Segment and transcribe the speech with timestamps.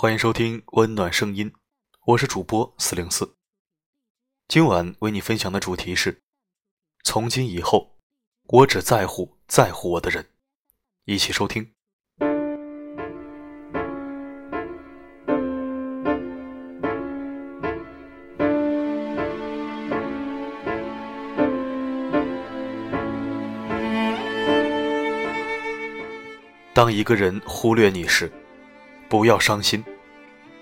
[0.00, 1.52] 欢迎收听温暖声音，
[2.06, 3.34] 我是主播四零四。
[4.46, 6.22] 今晚为你分享的主题是：
[7.02, 7.96] 从今以后，
[8.44, 10.24] 我只在乎在乎我的人。
[11.06, 11.72] 一起收听。
[26.72, 28.30] 当一个人忽略你时，
[29.08, 29.82] 不要伤心。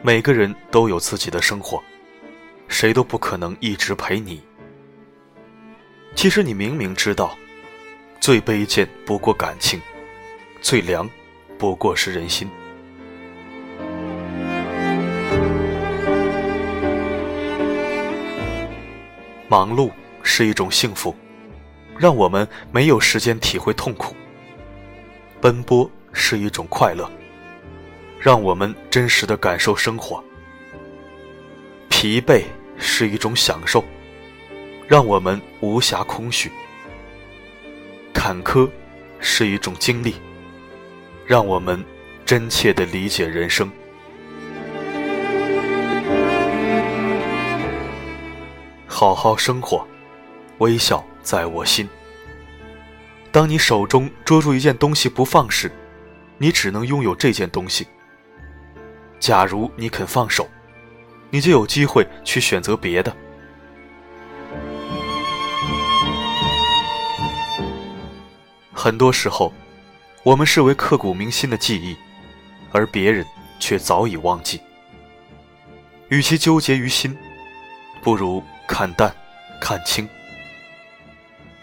[0.00, 1.82] 每个人都有自己的生活，
[2.68, 4.40] 谁都不可能一直陪你。
[6.14, 7.36] 其实你明明知道，
[8.20, 9.80] 最卑贱不过感情，
[10.60, 11.08] 最凉
[11.58, 12.48] 不过是人心。
[19.48, 19.90] 忙碌
[20.22, 21.14] 是一种幸福，
[21.98, 24.14] 让我们没有时间体会痛苦。
[25.40, 25.90] 奔波。
[26.10, 27.08] 是一种快乐，
[28.20, 30.20] 让我们真实的感受生活；
[31.88, 32.42] 疲惫
[32.76, 33.84] 是一种享受，
[34.88, 36.48] 让我们无暇空虚；
[38.12, 38.68] 坎坷
[39.20, 40.16] 是一种经历，
[41.24, 41.82] 让我们
[42.26, 43.70] 真切的理解人生。
[48.86, 49.86] 好好生活，
[50.58, 51.88] 微笑在我心。
[53.30, 55.70] 当你手中捉住一件东西不放时，
[56.36, 57.86] 你只能拥有这件东西。
[59.20, 60.48] 假如你肯放手，
[61.30, 63.14] 你就有机会去选择别的。
[68.72, 69.52] 很多时候，
[70.22, 71.96] 我们视为刻骨铭心的记忆，
[72.70, 73.26] 而别人
[73.58, 74.60] 却早已忘记。
[76.08, 77.16] 与其纠结于心，
[78.02, 79.12] 不如看淡、
[79.60, 80.08] 看清。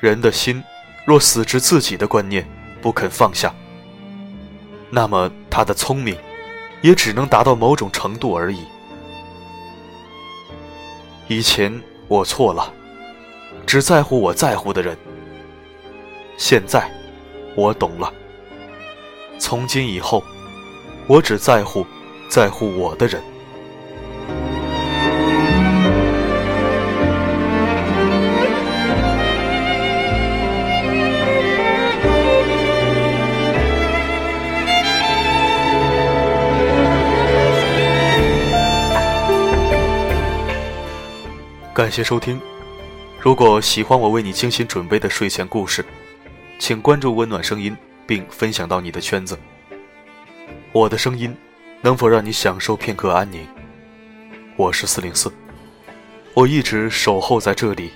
[0.00, 0.62] 人的心
[1.06, 2.46] 若死执自己的观念，
[2.82, 3.54] 不肯放下。
[4.90, 6.18] 那么他的聪明，
[6.86, 8.60] 也只能达到某种程度而已。
[11.26, 12.72] 以前我错了，
[13.66, 14.96] 只在乎我在乎的人。
[16.36, 16.88] 现在，
[17.56, 18.14] 我懂了。
[19.36, 20.22] 从今以后，
[21.08, 21.84] 我只在乎
[22.30, 23.20] 在乎我的人。
[41.76, 42.40] 感谢收听。
[43.20, 45.84] 如果喜欢我为你精心准备的睡前故事，
[46.58, 47.76] 请关注温暖声音，
[48.06, 49.38] 并分享到你的圈子。
[50.72, 51.36] 我的声音
[51.82, 53.46] 能否让你享受片刻安宁？
[54.56, 55.30] 我是四零四，
[56.32, 57.90] 我一直守候在这里，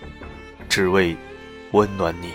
[0.68, 1.16] 只为
[1.72, 2.32] 温暖你。